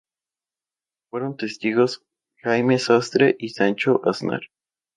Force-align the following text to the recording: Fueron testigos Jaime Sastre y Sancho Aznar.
Fueron 1.11 1.37
testigos 1.37 2.03
Jaime 2.41 2.79
Sastre 2.79 3.35
y 3.37 3.49
Sancho 3.49 4.01
Aznar. 4.03 4.41